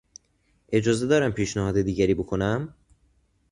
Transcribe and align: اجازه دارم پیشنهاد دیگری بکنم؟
اجازه 0.71 1.07
دارم 1.07 1.31
پیشنهاد 1.31 1.81
دیگری 1.81 2.13
بکنم؟ 2.13 2.73